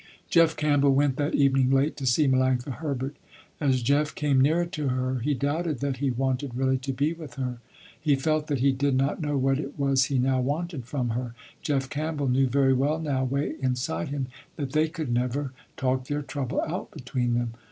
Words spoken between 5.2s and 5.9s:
doubted